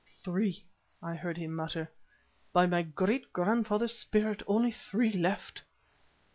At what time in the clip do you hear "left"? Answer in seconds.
5.11-5.61